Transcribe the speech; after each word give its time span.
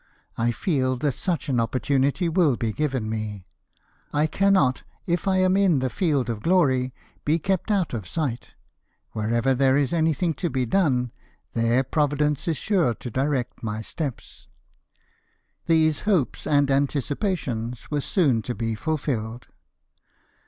I 0.35 0.49
feel 0.49 0.95
that 0.97 1.11
such 1.13 1.47
an 1.47 1.59
opportunity 1.59 2.27
will 2.27 2.57
be 2.57 2.73
given 2.73 3.07
me. 3.07 3.45
I 4.11 4.25
cannot, 4.25 4.81
if 5.05 5.27
I 5.27 5.37
am 5.37 5.55
in 5.55 5.77
the 5.77 5.91
field 5.91 6.27
of 6.27 6.41
glory, 6.41 6.91
be 7.23 7.37
kept 7.37 7.69
out 7.69 7.93
of 7.93 8.07
sight; 8.07 8.55
wherever 9.11 9.53
there 9.53 9.77
is 9.77 9.93
anything 9.93 10.33
to 10.41 10.49
be 10.49 10.65
done, 10.65 11.11
there 11.53 11.83
Providence 11.83 12.47
is 12.47 12.57
sure 12.57 12.95
to 12.95 13.11
direct 13.11 13.61
my 13.61 13.83
steps." 13.83 14.47
These 15.67 15.99
hopes 15.99 16.47
and 16.47 16.71
anticipations 16.71 17.91
were 17.91 18.01
soon 18.01 18.41
to 18.41 18.55
be 18.55 18.73
fulfilled. 18.73 19.49